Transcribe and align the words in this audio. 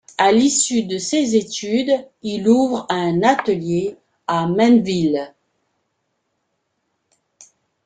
À 0.17 0.31
l'issue 0.31 0.81
de 0.85 0.97
ses 0.97 1.35
études 1.35 1.91
il 2.23 2.49
ouvre 2.49 2.87
un 2.89 3.21
atelier 3.21 3.97
à 4.25 4.47
Menville. 4.47 5.31